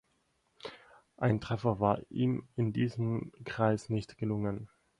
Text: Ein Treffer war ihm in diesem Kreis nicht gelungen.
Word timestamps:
Ein 1.17 1.41
Treffer 1.41 1.79
war 1.79 1.99
ihm 2.09 2.49
in 2.55 2.73
diesem 2.73 3.31
Kreis 3.43 3.89
nicht 3.89 4.17
gelungen. 4.17 4.67